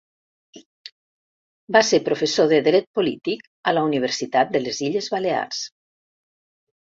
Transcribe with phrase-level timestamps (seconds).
[1.75, 5.61] Va ser professor de Dret Polític a la Universitat de les Illes Balears.